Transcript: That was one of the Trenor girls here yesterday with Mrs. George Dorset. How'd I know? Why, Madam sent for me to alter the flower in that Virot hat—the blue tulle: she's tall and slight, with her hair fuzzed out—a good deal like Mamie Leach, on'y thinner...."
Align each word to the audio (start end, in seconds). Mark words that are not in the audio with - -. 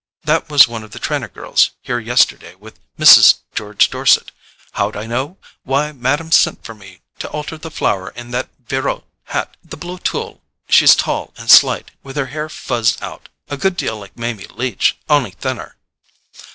That 0.23 0.49
was 0.49 0.67
one 0.67 0.81
of 0.83 0.93
the 0.93 0.97
Trenor 0.97 1.27
girls 1.27 1.69
here 1.83 1.99
yesterday 1.99 2.55
with 2.55 2.79
Mrs. 2.97 3.35
George 3.53 3.91
Dorset. 3.91 4.31
How'd 4.71 4.95
I 4.95 5.05
know? 5.05 5.37
Why, 5.61 5.91
Madam 5.91 6.31
sent 6.31 6.63
for 6.65 6.73
me 6.73 7.01
to 7.19 7.29
alter 7.29 7.55
the 7.55 7.69
flower 7.69 8.09
in 8.15 8.31
that 8.31 8.49
Virot 8.67 9.03
hat—the 9.25 9.77
blue 9.77 9.99
tulle: 9.99 10.41
she's 10.67 10.95
tall 10.95 11.35
and 11.37 11.51
slight, 11.51 11.91
with 12.01 12.15
her 12.15 12.25
hair 12.33 12.47
fuzzed 12.49 12.99
out—a 13.03 13.57
good 13.57 13.77
deal 13.77 13.95
like 13.99 14.17
Mamie 14.17 14.47
Leach, 14.47 14.97
on'y 15.07 15.29
thinner...." 15.39 15.75